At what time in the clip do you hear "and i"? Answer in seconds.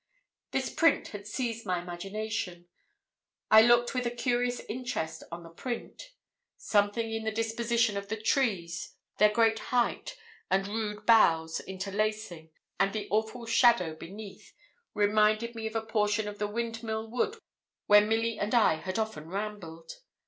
18.39-18.77